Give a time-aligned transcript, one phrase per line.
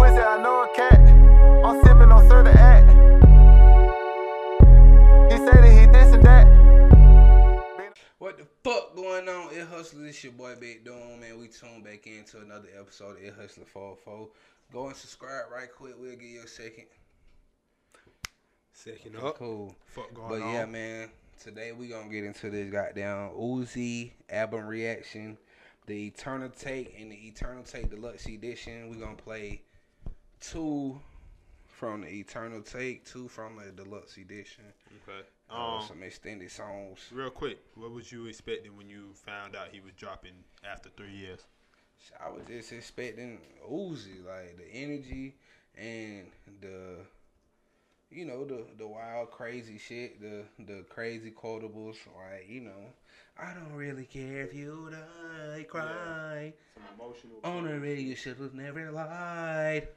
[0.00, 0.98] pussy, I know a cat.
[1.62, 2.90] I'm sipping on Sir the act.
[5.30, 6.46] He say that he this and that.
[8.18, 9.52] What the fuck going on?
[9.52, 11.38] Ear Hustler, this your boy Big Doom, man.
[11.38, 14.28] We tune back into another episode of Ear Hustler 44.
[14.72, 15.94] Go and subscribe right quick.
[16.00, 16.86] We'll give you a second.
[18.72, 19.36] Second up.
[19.36, 19.74] Cool.
[19.84, 20.54] Fuck going But on.
[20.54, 21.10] yeah, man.
[21.42, 25.36] Today we gonna get into this goddamn Uzi album reaction,
[25.86, 28.88] the Eternal Atake and the Eternal Atake Deluxe Edition.
[28.88, 29.62] We gonna play
[30.40, 31.00] two
[31.68, 34.64] from the Eternal Atake, two from the Deluxe Edition.
[35.08, 35.20] Okay.
[35.50, 36.98] Uh, Um, some extended songs.
[37.12, 41.12] real quick, what was you expecting when you found out he was dropping after three
[41.12, 41.40] years?
[42.24, 43.38] I was just expecting
[43.70, 45.34] Uzi, like the energy
[45.76, 46.26] and
[46.60, 46.96] the,
[48.10, 52.92] you know, the the wild, crazy shit, the the crazy quotables, like you know,
[53.38, 57.40] I don't really care if you die, cry Some emotional.
[57.44, 59.88] on the radio, should have never lied.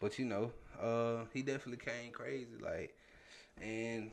[0.00, 2.94] But you know, uh, he definitely came crazy, like,
[3.62, 4.10] and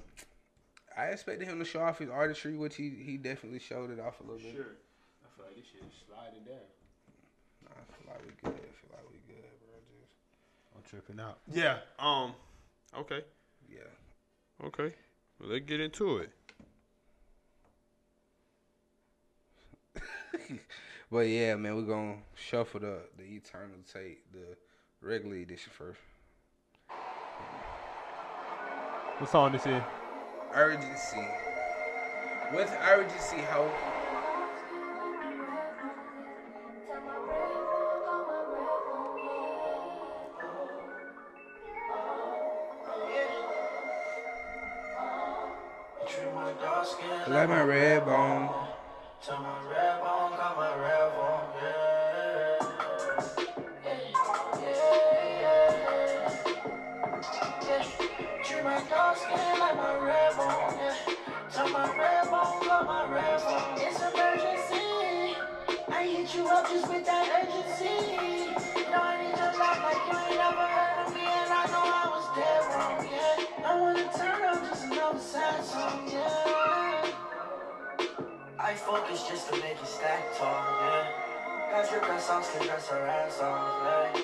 [0.98, 4.20] I expected him to show off his artistry, which he he definitely showed it off
[4.20, 4.54] a little bit.
[4.56, 4.66] Sure.
[5.24, 6.56] I feel like this shit is sliding down.
[7.64, 8.60] Nah, I feel like we good.
[8.60, 9.76] I feel like we good, bro.
[10.00, 10.14] Just
[10.76, 11.40] I'm tripping out.
[11.52, 11.78] Yeah.
[12.00, 12.34] Um.
[12.98, 13.22] Okay.
[13.70, 14.66] yeah.
[14.68, 14.94] Okay.
[15.40, 16.30] Well, let's get into it.
[21.14, 24.58] But yeah, man, we're gonna shuffle the the Eternal Atake, the
[25.04, 26.00] regular edition first.
[29.18, 29.82] What song this is?
[30.54, 31.28] Urgency.
[32.52, 33.70] What's urgency, ho?
[47.28, 48.63] Like my red bone.
[66.74, 68.50] Just with that urgency.
[68.90, 71.86] No, I need your love like you ain't never heard of me, and I know
[71.86, 73.70] I was dead wrong, yeah.
[73.70, 77.14] I wanna turn up just another sad song, yeah.
[78.58, 81.06] I focus just to make it stack tall, yeah.
[81.70, 84.24] Got your best songs can dress her ass off, hey.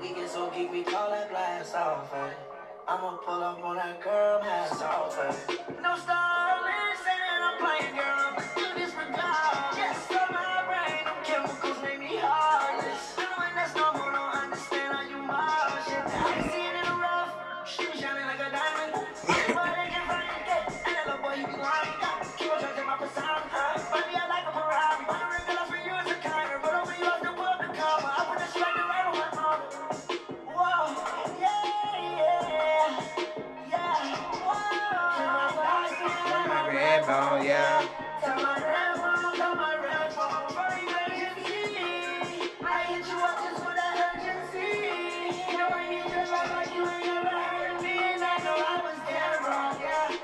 [0.00, 2.32] We get so geek, we call it blast off, hey.
[2.88, 5.56] I'ma pull up on that girl, mask off, hey.
[5.82, 8.21] No stalling, saying I'm playing, girl,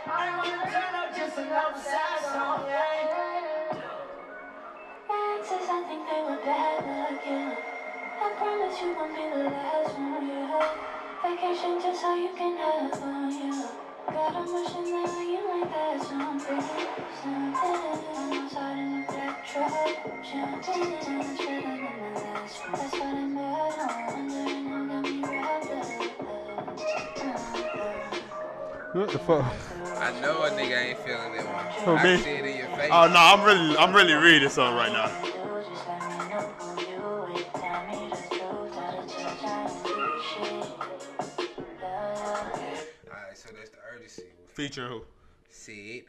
[0.08, 0.14] yeah.
[0.14, 2.96] I wanna turn up just another sad song, yeah.
[5.10, 7.56] Exes, I think they were bad luck, yeah.
[8.20, 10.74] I promise you won't be the last one, yeah.
[11.22, 13.68] Vacation just so you can have fun, yeah.
[14.08, 16.64] Got emotions that you like that, something,
[17.22, 17.98] something.
[18.60, 19.72] I'm in the black truck,
[20.24, 22.72] jumping in and chilling in the last one.
[22.72, 25.86] That's what I met on, wondering who got me wrapped up.
[28.94, 29.87] What the fuck?
[30.08, 31.66] I know a nigga ain't feeling that one.
[31.84, 32.22] Who, I me?
[32.22, 32.88] see it in your face.
[32.90, 35.08] Oh no, I'm really, I'm really reading this song right now.
[35.08, 35.30] Do
[35.68, 37.52] just let me know who you with.
[37.52, 40.64] Tell me the truth, tell the truth, I ain't do shit.
[41.82, 43.10] Yeah.
[43.10, 44.22] Alright, so that's the urgency.
[44.46, 45.02] Featuring who?
[45.50, 46.04] Syd.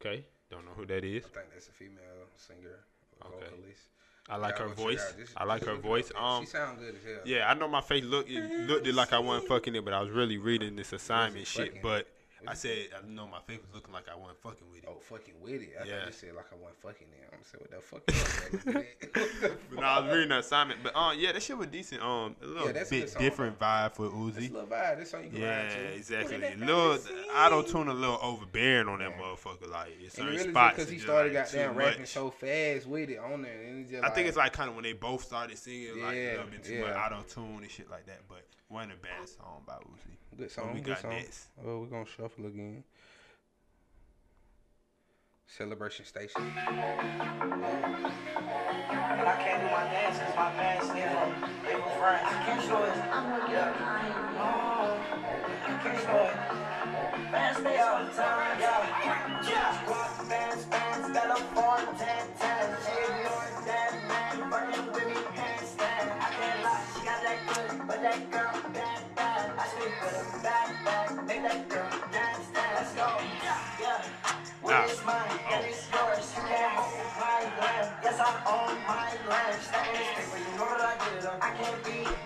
[0.00, 1.24] Okay, don't know who that is.
[1.26, 2.00] I think that's a female
[2.36, 2.78] singer,
[3.26, 3.44] Okay.
[3.44, 3.82] vocalist.
[4.30, 5.12] I like Y'all her voice.
[5.18, 6.10] This- I like her voice.
[6.18, 7.20] Um, she sound good as hell.
[7.26, 9.92] yeah, I know my face looked it looked it like I wasn't fucking it, but
[9.92, 11.82] I was really reading this assignment shit.
[11.82, 12.06] But
[12.46, 14.88] I said I know my face was looking like I wasn't fucking with it.
[14.88, 15.70] Oh, fucking with it.
[15.80, 15.98] I Yeah.
[15.98, 17.28] thought you said like I wasn't fucking it.
[17.32, 18.02] I'm saying, what the fuck?
[19.70, 20.82] But no, I was reading the assignment.
[20.82, 22.02] But um, yeah, that shit was decent.
[22.02, 24.98] Um, a little Yeah, that's a bit song, different vibe for It's a little vibe.
[24.98, 25.94] This song you can Yeah, to.
[25.94, 26.36] exactly.
[26.36, 26.98] A little
[27.34, 29.68] auto tune, a little overbearing on that motherfucker.
[29.70, 32.08] Like in And certain really spots, because he started like, goddamn rapping much.
[32.10, 33.60] so fast with it on there.
[33.62, 36.16] And it's just I think it's like kind of when they both started singing like
[36.16, 38.20] Yeah, a little bit too much auto tune and shit like that.
[38.28, 40.18] But one of the best song by Uzi.
[40.36, 40.74] Good song.
[40.74, 41.12] We good got song.
[41.12, 42.84] Oh, Well, we're gonna shuffle again.
[45.46, 46.52] Celebration Station.
[46.54, 46.66] I
[49.40, 51.08] can't do my dance my past they.
[51.08, 52.92] I can't show it.
[53.10, 53.72] I'm gonna get.
[53.80, 55.00] I oh,
[55.82, 56.36] can't show it.
[57.30, 57.62] Fast
[58.14, 58.60] time.
[58.60, 59.48] Yeah.
[59.48, 59.97] yeah.
[78.86, 79.08] My.
[79.60, 81.30] Stacking this paper, you know that I get it.
[81.40, 82.17] I can't be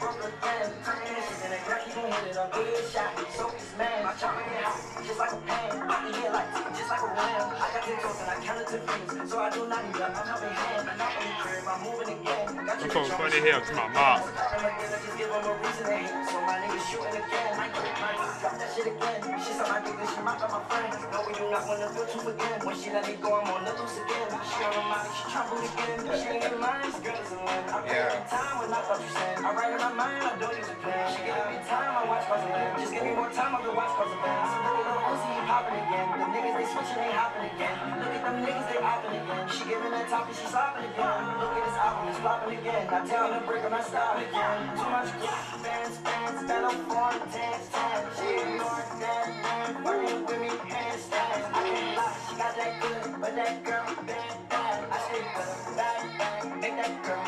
[2.26, 2.52] it up.
[2.52, 4.04] Good shot, so man.
[4.04, 5.70] My chopper get hot, just like a pan.
[5.90, 7.46] I can hit like just like a ram.
[7.56, 10.08] I got ten toes and I counted to fingers, so I do not need a
[10.12, 10.88] helping hand.
[10.90, 12.46] I'm not in the crib, I'm moving again.
[12.66, 14.18] Got Them folks funny as to my mom.
[14.22, 16.12] just give them a reason to hate.
[16.30, 17.52] So my nigga shooting again.
[17.58, 17.66] I
[18.02, 19.18] my drop that shit again.
[19.38, 20.98] She saw my nigga, she mocked on my friends.
[21.14, 22.58] No, we do not wanna feel too again.
[22.66, 24.28] When she let me go, I'm on the loose again.
[24.42, 25.98] She on her mind, she trying again.
[26.18, 27.62] She ain't in line, this girl is a win.
[27.70, 28.18] I Yeah.
[28.18, 29.38] in time when I thought you said.
[29.38, 31.02] I write in my mind, I don't use a pen.
[31.14, 32.76] She giving me time, I watch of them.
[32.76, 34.36] Just give me more time, I'll watch cause of them.
[34.44, 36.06] So look little Uzi, he popping again.
[36.12, 37.76] The niggas, they switching, they hopping again.
[38.04, 39.42] Look at them niggas, they hopping again.
[39.48, 41.20] She giving that top and she slopping again.
[41.40, 42.84] Look at this album, it's flopping again.
[42.92, 44.60] I tell her to break, I'm not stopping again.
[44.76, 45.10] Too much
[45.64, 48.12] bands, bands, bell on four, dance, dance.
[48.20, 51.40] She ignored that man, working with me, handstand.
[51.48, 54.76] I can't lie, she got that good, but that girl, bad, bad.
[54.92, 56.60] I sleep with her, bad, bad.
[56.60, 57.21] Make that girl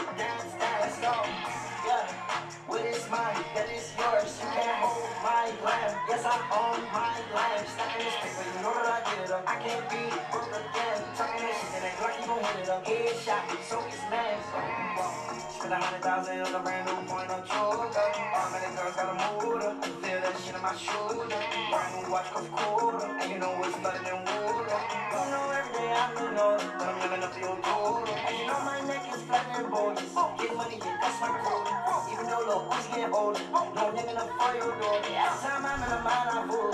[15.74, 17.90] a hundred thousand on a brand new point of choker.
[18.36, 19.74] All many girls got a motor.
[19.82, 21.26] Feel that shit in my shoulder.
[21.26, 25.53] Brand new watch cost quarter, and you know it's flooded in water.
[25.74, 28.12] Don't know every day I'm the Lord, but I'm living up the old quarter.
[28.12, 30.14] And you know my neck is flat and bulges.
[30.38, 32.12] Get money, yeah, that's my quota.
[32.12, 33.40] Even though little boys getting older,
[33.74, 34.98] no nigga for your door.
[35.02, 36.72] Every time I'm in a mind, I'm full.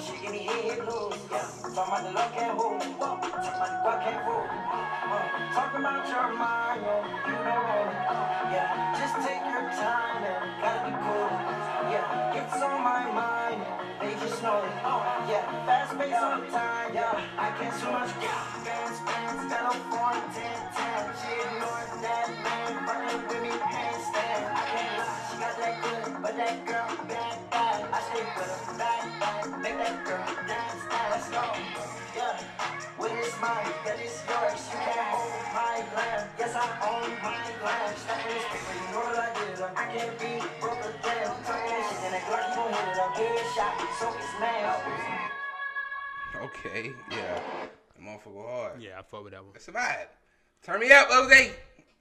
[0.00, 1.16] She give me head blues.
[1.30, 2.80] Talking about the luck can't hold.
[2.82, 4.46] Talking about the guap can't hold.
[5.54, 6.80] Talking about your mind,
[7.26, 8.13] you know
[39.94, 40.14] get it.
[40.14, 41.30] I can't be broke again.
[41.44, 43.14] Talking this and that girl, you gon' hit it up.
[43.14, 45.30] Headshot, so it's man.
[46.42, 47.40] Okay, yeah.
[47.96, 48.82] The motherfucker hard.
[48.82, 49.52] Yeah, I fuck with that one.
[49.52, 50.08] That's about
[50.62, 51.52] Turn me up, Jose.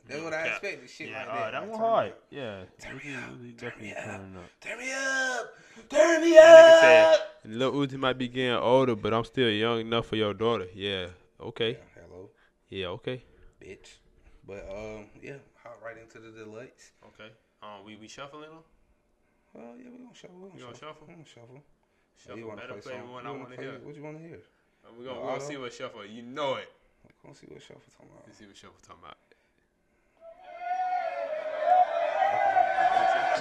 [0.07, 0.51] That's what I Yeah.
[0.53, 0.89] expected.
[0.89, 1.51] Shit Yeah, like uh, that.
[1.51, 2.13] that one hard.
[2.29, 2.63] Yeah.
[2.81, 3.57] Turn me up.
[3.57, 4.31] Turn me up.
[4.61, 5.53] Turn me up.
[5.89, 6.79] Turn me up.
[6.81, 10.67] said, Lil Uzi might be getting older, but I'm still young enough for your daughter.
[10.73, 11.07] Yeah.
[11.39, 11.77] Okay.
[11.95, 12.29] Hello,
[12.69, 12.87] Yeah.
[12.87, 13.23] Okay.
[13.61, 13.95] bitch.
[14.45, 16.91] But um, yeah, hop right into the deluxe.
[17.07, 17.31] Okay.
[17.63, 18.60] Um, we we shuffling them.
[19.54, 20.36] Well, yeah, we gonna shuffle.
[20.36, 21.07] We gonna gonna shuffle.
[21.07, 21.07] shuffle?
[21.07, 21.63] We gonna shuffle.
[22.19, 22.38] Shuffle.
[22.38, 23.80] you Better play the one You I wanna want to play- hear.
[23.80, 24.39] What you want to hear?
[24.83, 26.06] Uh, We gonna The we gonna see what shuffle.
[26.06, 26.68] You know it.
[27.07, 28.27] We're gonna see what shuffle talking about.
[28.27, 29.18] Let's see what shuffle talking about.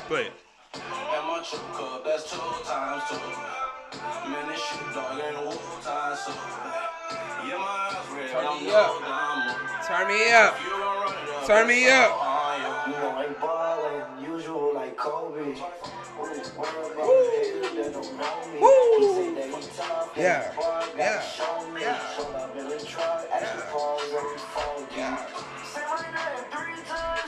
[0.06, 0.32] Play it.
[0.74, 3.18] And my trip cup, that's two times two.
[3.18, 5.50] Man, this shit dog ain't no
[5.82, 6.32] time, so.
[7.42, 8.92] Yeah, my eyes red, Turn me up.
[9.86, 10.52] Turn me up.
[10.62, 11.46] You gon' run it up.
[11.46, 12.31] Turn me up.
[15.02, 15.10] Yeah.
[20.16, 20.52] Yeah.
[20.96, 21.22] Yeah.
[21.80, 21.98] Yeah.
[23.72, 24.86] pause every phone.
[24.96, 25.26] Yeah.
[25.64, 27.22] Say my name three times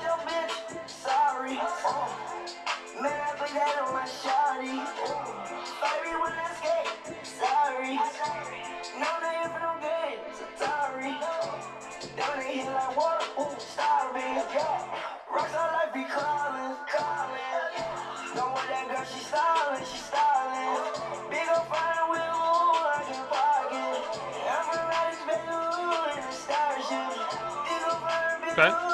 [0.00, 0.88] Your bitch.
[0.88, 1.56] Sorry.
[3.00, 4.72] Man, I put that on my shawty.
[5.82, 7.96] Baby, when I skate, sorry.
[9.00, 11.12] No, they ain't for no games, sorry.
[12.16, 14.42] Down they hit like water, ooh, starving.
[15.30, 17.64] Rockstar life be calling, calling.
[18.36, 20.92] Know what that girl, she styling, she styling.
[21.30, 23.98] Big ol' fire with ooh, I can pocket.
[24.46, 27.12] I'm from Raleigh, baby, ooh, in the starship.
[27.64, 28.91] Big ol' fire, big Okay.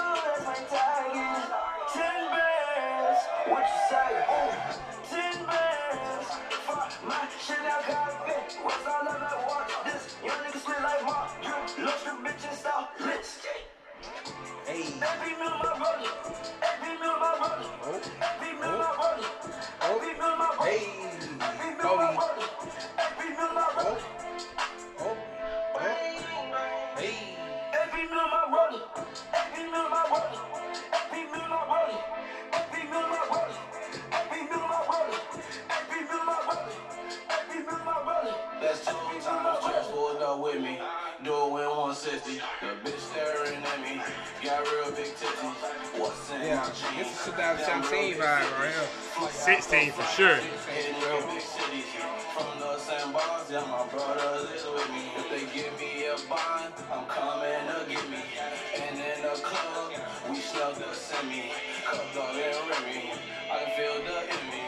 [15.02, 16.10] Every meal my brother.
[16.62, 18.00] Every meal my brother.
[18.22, 18.97] Every meal my brother.
[42.08, 42.40] 360.
[42.64, 44.00] The bitch staring at me.
[44.42, 46.00] Got real big titties.
[46.00, 46.64] What's in yeah,
[46.96, 49.28] this is 2017 vibe right here.
[49.28, 50.36] 16 for sure.
[52.32, 55.04] From the sandbars, yeah, my brothers is with me.
[55.20, 58.24] If they give me a bond, I'm coming to get me.
[58.80, 59.92] And in the club,
[60.30, 61.52] we snug the semi.
[61.84, 63.12] Cupped all that Remy.
[63.52, 64.67] I can feel the enemy.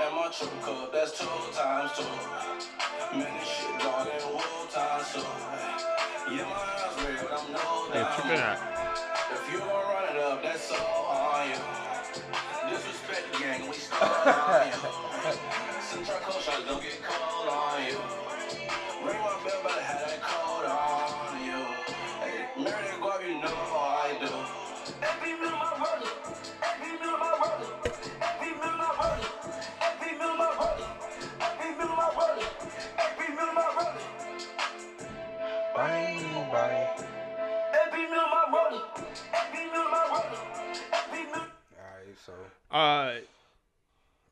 [0.00, 2.04] And my true cup, that's two times two.
[3.16, 5.20] Man, this shit dog and whole time so.
[6.30, 8.56] Yeah, my eyes red, but I'm no Hey, check that down.
[8.56, 9.32] out.
[9.36, 11.04] If you gon' run it up, that's all
[11.36, 11.60] on you.
[12.70, 14.78] Disrespect the gang, we start on you.
[15.82, 17.98] Central cold shots don't get cold on you.
[19.04, 20.39] Ring my bell, better have that cold
[42.24, 42.32] so.
[42.70, 43.14] Uh,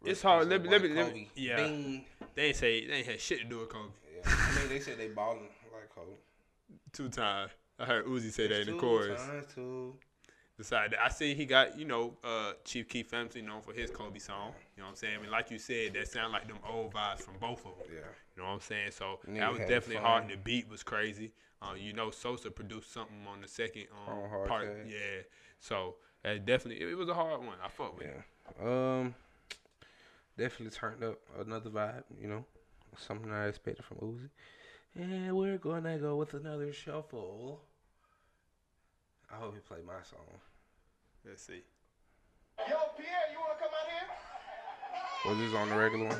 [0.05, 0.49] it's hard.
[0.49, 1.57] Let me, let me, let me yeah.
[1.57, 2.05] Bing.
[2.35, 3.89] They ain't say they ain't had shit to do with Kobe.
[4.15, 4.23] Yeah.
[4.27, 6.13] I mean, they said they balling like Kobe.
[6.93, 7.51] Two times.
[7.79, 9.21] I heard Uzi say that in the chorus.
[9.21, 9.95] Times, two.
[10.57, 13.91] Besides that, I see he got, you know, uh, Chief Keef Family known for his
[13.91, 14.53] Kobe song.
[14.77, 15.15] You know what I'm saying?
[15.19, 17.87] I mean, like you said, that sound like them old vibes from both of them.
[17.89, 18.01] Yeah.
[18.35, 18.91] You know what I'm saying?
[18.91, 20.05] So that was definitely fun.
[20.05, 20.23] hard.
[20.25, 21.33] And the beat was crazy.
[21.63, 24.69] Uh, you know, Sosa produced something on the second um, part.
[24.89, 25.23] Yeah.
[25.61, 25.95] So
[26.37, 27.57] definitely, it, it was a hard one.
[27.65, 28.07] I fuck with.
[28.07, 28.67] Yeah.
[28.67, 29.15] Um.
[30.37, 32.05] Definitely turned up another vibe.
[32.21, 32.45] You know,
[32.97, 34.29] something I expected from Uzi.
[34.95, 37.61] And we're gonna go with another shuffle.
[39.33, 40.21] I hope he played my song.
[41.27, 41.63] Let's see.
[42.59, 44.09] Yo, Pierre, you wanna come out here?
[45.27, 46.19] Was this on the regular one?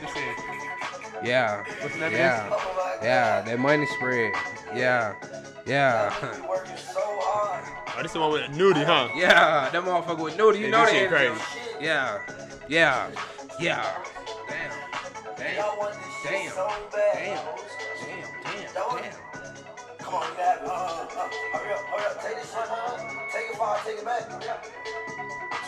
[0.00, 1.64] This is, Yeah.
[1.82, 2.98] what's the Yeah.
[3.02, 3.42] Yeah.
[3.42, 4.32] That money spread.
[4.74, 5.14] Yeah.
[5.66, 6.50] Yeah.
[7.96, 9.08] Oh, this is the one with Nudy, huh?
[9.14, 9.68] Yeah.
[9.70, 10.58] That motherfucker with Nudy.
[10.58, 10.98] You Yeah, know this that.
[10.98, 11.40] shit crazy.
[11.80, 12.18] Yeah.
[12.68, 13.10] Yeah.
[13.60, 13.94] Yeah.
[14.48, 14.70] Damn.
[15.36, 15.56] Damn.
[15.56, 16.52] Y'all want this shit Damn.
[16.52, 16.70] so.
[16.92, 17.22] Damn.
[17.24, 18.26] Damn.
[18.42, 18.72] Damn.
[18.74, 19.12] Damn.
[19.98, 20.62] Come on, you got it.
[20.64, 22.22] Uh, uh, hurry up, hurry up.
[22.22, 23.32] Take this shit.
[23.32, 24.22] Take it far, take it back.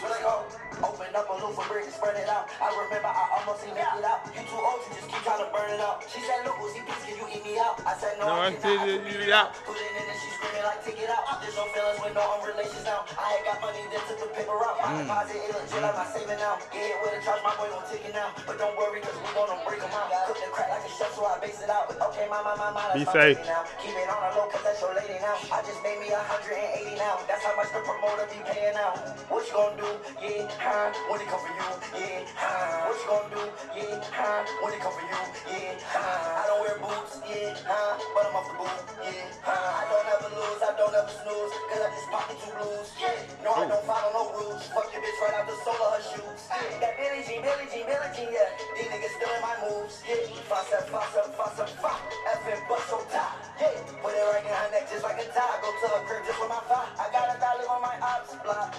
[0.00, 0.44] So let go.
[0.86, 2.46] Open up a loop for brick and spread it out.
[2.62, 4.22] I remember I almost ain't make it out.
[4.30, 6.06] You too old, you just keep trying to burn it out.
[6.06, 7.82] She said, look, Uzi, please, can you eat me out?
[7.82, 8.62] I said, no, No, I I cannot.
[8.62, 9.50] said, I eat beat it it out.
[9.50, 9.66] out.
[9.66, 11.24] Put it in and she screaming like, take it out.
[11.42, 13.02] There's no feelings with no unrelations now.
[13.18, 14.78] I had got money, then took the paper out.
[14.78, 15.02] My mm.
[15.02, 16.54] deposit, it legit, I'm not saving now.
[16.70, 18.30] Get it with a charge, my boy gon' take it now.
[18.46, 20.08] But don't worry, cause we gonna break 'em out.
[20.30, 21.90] Cook the crack like a chef, so I base it out.
[21.90, 23.38] Okay, my, my, my, my, that's Be my safe.
[23.42, 23.66] now.
[23.82, 25.34] Keep it on the low, cause that's your lady now.
[25.50, 27.18] I just made me 180 now.
[27.26, 28.94] That's how much the promoter be paying now.
[29.28, 29.90] What you gonna do?
[30.22, 30.92] Yeah, huh?
[31.08, 31.68] When it come for you?
[31.96, 32.84] Yeah, huh?
[32.84, 33.42] What you gonna do?
[33.72, 34.44] Yeah, huh?
[34.60, 35.20] When it come for you?
[35.48, 36.40] Yeah, huh?
[36.40, 37.96] I don't wear boots, yeah, huh?
[38.12, 39.56] But I'm off the boot, yeah, huh?
[39.56, 43.16] I don't ever lose, I don't ever snooze, cause I just pop into blues, yeah.
[43.40, 44.68] No, I don't follow no rules.
[44.74, 46.42] Fuck your bitch right out the sole of her shoes.
[46.50, 46.82] Yeah.
[46.84, 48.50] That Billie Jean, Billie Jean, Billie Jean, yeah.
[48.76, 50.28] These niggas stealing my moves, yeah.
[50.44, 52.00] Fuss up, fuss up, fuss up, fuck.
[52.28, 53.72] Effing bust so top, yeah.
[54.04, 55.56] Put it right in her neck just like a tie.
[55.64, 56.90] Go to her crib just with my fire.
[57.00, 58.74] I got a dollar on my ops block.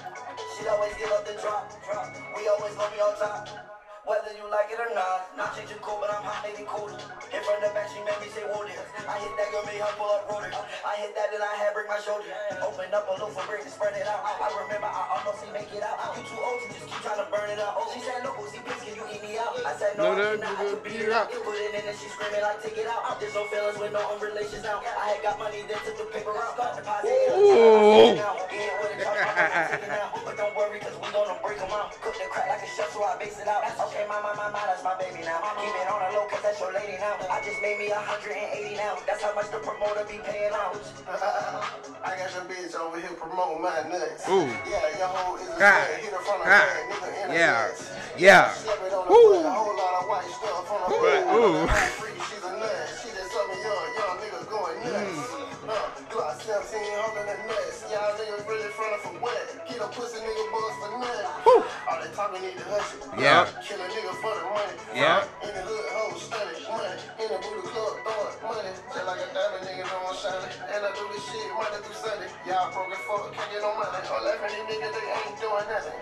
[0.57, 1.16] She always give up
[2.35, 3.47] We always gonna be on top.
[4.07, 6.87] Whether you like it or not, not changing cool, but I'm hot, maybe cool.
[6.87, 8.79] In front of the back, she made me say, whoa there.
[9.03, 10.47] I hit that girl, made her pull up roller.
[10.47, 12.31] I hit that, then I had break my shoulder.
[12.63, 14.23] Open up a loaf for break and spread it out.
[14.23, 15.99] I remember I almost ain't make it out.
[16.15, 17.75] You too old, you just keep trying to burn it out.
[17.75, 19.53] Oh, she said, look, Uzi, please, can you eat me out?
[19.67, 21.27] I said, no, No, I no, cannot, I no, can beat it out.
[21.43, 23.03] Put it in and she screaming like, take it out.
[23.19, 24.79] There's no feelings with no unrelations now.
[24.79, 26.55] I had got money, then took the paper out.
[26.79, 28.15] Deposit, Ooh.
[28.51, 30.07] Yeah, with a charge, my boy gon' take it now.
[30.25, 31.91] But don't worry, cause we gonna break 'em out.
[32.01, 33.63] Cook the crack like a chef, so I base it out.
[33.87, 35.41] Okay, my, my, my, my, that's my baby now.
[35.57, 37.17] Keep it on the low, cause that's your lady now.
[37.33, 39.01] I just made me 180 now.
[39.09, 40.77] That's how much the promoter be paying out.
[42.05, 44.29] I got your bitch over here promoting my nuts.
[44.29, 44.45] Ooh.
[44.69, 45.87] Yeah, your hoe is a Ah.
[45.97, 47.71] Hit her from the back, nigga in the Yeah.
[48.17, 48.53] Yeah.
[48.53, 48.93] Slap it
[59.77, 61.29] Get a pussy nigga buzz for nothing.
[61.85, 63.05] All that talking need to hush it.
[63.13, 63.45] Yeah.
[63.61, 64.73] Kill a nigga for the money.
[64.89, 65.21] Yeah.
[65.45, 66.65] In the hood, hoes stunning.
[66.65, 66.97] Money.
[67.21, 68.73] In the booty club, throwing money.
[68.73, 70.49] Just like a diamond nigga don't shining.
[70.73, 72.25] And I do this shit Monday through Sunday.
[72.49, 74.01] Y'all broke as fuck, can't get no money.
[74.01, 75.93] All laughing these niggas, they ain't doing nothing.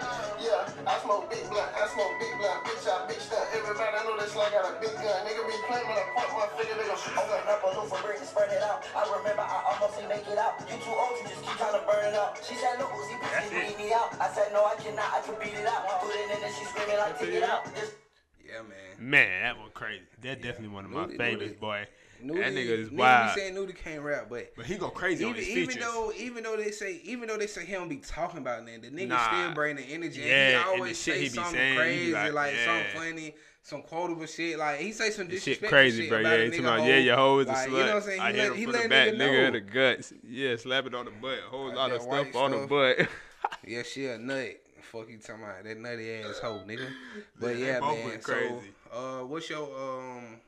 [0.86, 2.62] Yeah, I smoke big blunt, I smoke big blunt.
[2.62, 3.42] Bitch, I big stunt.
[3.58, 5.18] Everybody I know this like I got a big gun.
[5.26, 7.50] Nigga be playing when I point my finger, they gon' shoot Open something.
[7.50, 8.86] up a loop for break and spread it out.
[8.94, 10.62] I remember I almost ain't make it out.
[10.70, 12.38] You too old, you just keep trying to burn it out.
[12.46, 14.14] She said, look, Uzi, please, can you eat me out?
[14.22, 15.90] I said, no, I cannot, I can beat it out.
[16.06, 17.66] Put it in and she screaming like, take it out.
[17.74, 17.98] This-
[18.46, 18.94] Yeah, man.
[19.02, 20.06] Man, that was crazy.
[20.22, 21.82] That's definitely one of my Nudy- favorites, Nudy- boy.
[22.22, 23.36] Nudy, that nigga is niggas wild.
[23.36, 26.12] be saying Nudy can't rap, but But he go crazy on even, his even though
[26.18, 28.90] even though they say even though they say he don't be talking about nothing, the
[28.90, 29.18] nigga Nah.
[29.18, 30.22] still bring the energy.
[30.22, 32.14] Yeah, and and he the always shit say he be something saying, he crazy, be
[32.14, 34.58] like, like, something funny, some quotable shit.
[34.60, 36.20] Like he say some disrespectful shit crazy, shit bro.
[36.20, 37.72] about Yeah, he talking about, yeah, your hoe is a Like, slut.
[37.72, 38.22] You know what I'm saying?
[38.22, 40.14] I He hit him he from the back, nigga nigga in the guts.
[40.28, 41.40] Yeah, slap it on the butt.
[41.46, 43.08] A whole Like lot of white stuff on the butt.
[43.68, 44.58] Yeah, she a nut.
[44.82, 46.88] Fuck you talking about that nutty ass hoe, nigga.
[47.40, 48.06] But Yeah, they yeah, both man.
[48.06, 48.62] went So,
[48.94, 50.40] uh, what's your um,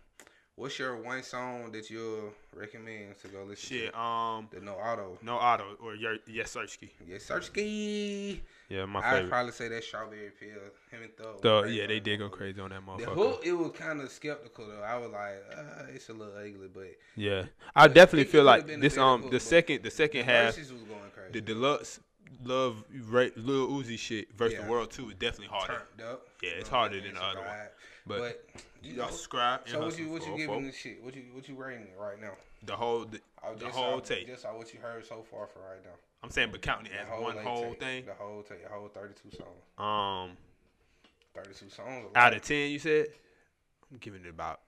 [0.58, 4.00] what's your one song that you'll recommend to go listen shit, to?
[4.00, 5.18] um, The No Auto.
[5.22, 6.90] no auto or your yes Searchkey.
[7.08, 7.50] Yes, Search
[8.70, 9.30] Yeah, my I'd favorite.
[9.30, 10.74] probably say that Strawberry Peels.
[10.92, 11.42] Him and Thug.
[11.42, 13.16] The, went yeah, they did go crazy on that The motherfucker.
[13.16, 14.82] hook, it was kind of skeptical though.
[14.84, 17.46] I was like, uh, it's a little ugly, but Yeah,
[17.76, 18.96] I definitely it feel could've like been a this.
[18.96, 21.32] better Um, hook, the but second, the second the half, verses was going crazy.
[21.32, 22.00] the deluxe
[22.44, 24.66] love Ra- Lil Uzi shit versus Yeah.
[24.66, 25.82] the world two is definitely harder.
[26.00, 27.48] Yeah, it's harder than the other one.
[28.06, 28.46] But, But
[28.84, 29.62] you know, subscribe.
[29.66, 31.04] and so what you what you giving this shit?
[31.04, 32.34] What you what you rating it right now?
[32.64, 34.28] the whole the, Oh, the just whole off- tape?
[34.28, 35.92] Just what you heard so far for right now.
[36.24, 38.06] I'm saying, but counting it as one whole tape, thing.
[38.06, 39.62] The whole tape, the whole thirty-two songs.
[39.78, 40.38] Um,
[41.36, 42.08] Thirty-two songs.
[42.16, 43.08] out of ten, you said
[43.92, 44.62] I'm giving it about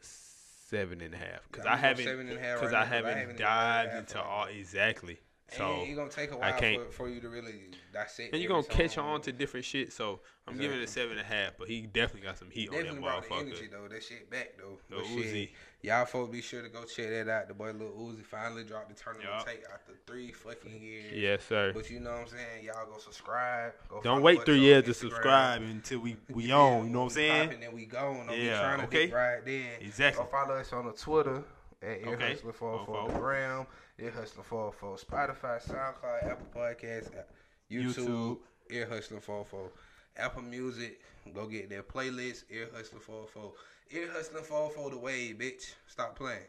[0.00, 2.82] seven and a half because I go haven't seven and a half because right I
[2.82, 5.18] I haven't dived into all exactly.
[5.50, 7.54] So and it's gonna take a while can't- for, for you to really
[7.92, 8.32] dissect.
[8.32, 9.92] and you're gonna catch on to different shit.
[9.92, 12.70] So I'm giving it a seven and a half, but he definitely got some heat
[12.70, 13.70] Definitely on that the energy motherfucker.
[13.70, 13.88] though.
[13.88, 14.78] That shit back though.
[15.04, 15.50] Shit, Uzi.
[15.82, 17.48] y'all folks be sure to go check that out.
[17.48, 19.46] The boy Lil Uzi finally dropped the tournament Yup.
[19.46, 21.12] tape after three fucking years.
[21.12, 21.72] Yes, sir.
[21.74, 22.64] But you know what I'm saying?
[22.64, 23.74] Y'all go subscribe.
[23.90, 26.86] Go Don't wait three years to subscribe until we we Yeah, on.
[26.86, 27.50] You know what I'm saying?
[27.52, 28.26] And then we gone.
[28.26, 29.10] Don't Yeah, trying to okay.
[29.12, 29.66] right then.
[29.82, 30.24] Exactly.
[30.24, 31.44] Go follow us on the Twitter
[31.82, 32.28] at Okay.
[32.30, 33.12] Hustler 404 404.
[33.12, 33.66] the Gram,
[34.02, 37.22] Ear Hustler 404 Spotify, SoundCloud, Apple Podcasts, uh,
[37.70, 38.38] YouTube, YouTube.
[38.70, 39.70] Ear Hustler 404
[40.16, 41.00] Apple Music.
[41.32, 43.52] Go get their playlist, Ear Hustler 404
[43.92, 45.74] Ear Hustler 404 the way, bitch.
[45.86, 46.40] Stop playing.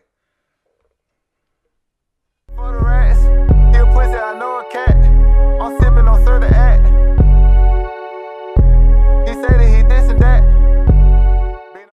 [2.55, 3.21] For the rats,
[3.75, 4.95] here pussy, I know a cat.
[5.61, 6.92] I'm sipping on certain act.